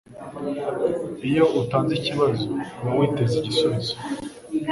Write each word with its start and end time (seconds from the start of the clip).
Iyo 1.29 1.43
utanze 1.61 1.91
ikibazo, 1.99 2.45
uba 2.81 2.91
witeze 2.99 3.33
igisubizo. 3.39 3.93